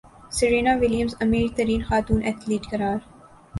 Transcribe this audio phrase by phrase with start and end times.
[0.37, 2.97] Serena Williams امیر ترین خاتون ایتھلیٹ قرار